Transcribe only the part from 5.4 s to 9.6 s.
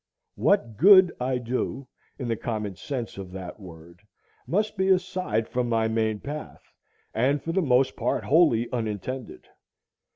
from my main path, and for the most part wholly unintended.